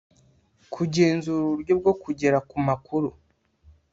Kugenzura 0.73 1.41
uburyo 1.45 1.73
bwo 1.79 1.93
kugera 2.01 2.37
ku 2.49 2.57
makuru 2.67 3.09